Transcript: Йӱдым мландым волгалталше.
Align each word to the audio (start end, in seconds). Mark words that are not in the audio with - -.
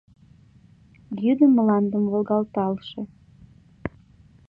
Йӱдым 1.23 1.51
мландым 1.55 2.03
волгалталше. 2.11 3.01